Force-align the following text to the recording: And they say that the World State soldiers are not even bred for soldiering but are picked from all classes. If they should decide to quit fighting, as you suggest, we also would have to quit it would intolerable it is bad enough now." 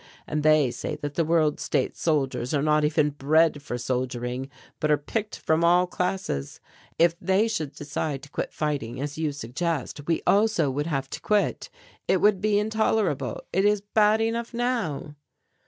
And 0.25 0.41
they 0.41 0.71
say 0.71 0.95
that 0.95 1.13
the 1.13 1.23
World 1.23 1.59
State 1.59 1.95
soldiers 1.95 2.55
are 2.55 2.63
not 2.63 2.83
even 2.83 3.11
bred 3.11 3.61
for 3.61 3.77
soldiering 3.77 4.49
but 4.79 4.89
are 4.89 4.97
picked 4.97 5.37
from 5.37 5.63
all 5.63 5.85
classes. 5.85 6.59
If 6.97 7.13
they 7.19 7.47
should 7.47 7.73
decide 7.75 8.23
to 8.23 8.29
quit 8.29 8.51
fighting, 8.51 8.99
as 8.99 9.19
you 9.19 9.31
suggest, 9.31 10.07
we 10.07 10.23
also 10.25 10.71
would 10.71 10.87
have 10.87 11.07
to 11.11 11.21
quit 11.21 11.69
it 12.07 12.17
would 12.17 12.43
intolerable 12.43 13.41
it 13.53 13.63
is 13.63 13.81
bad 13.81 14.21
enough 14.21 14.55
now." 14.55 15.13